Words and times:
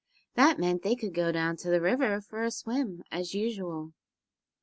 That 0.33 0.57
meant 0.57 0.81
they 0.81 0.95
could 0.95 1.13
go 1.13 1.31
down 1.31 1.57
to 1.57 1.69
the 1.69 1.79
river 1.79 2.19
for 2.21 2.43
a 2.43 2.49
swim 2.49 3.03
as 3.11 3.35
usual. 3.35 3.93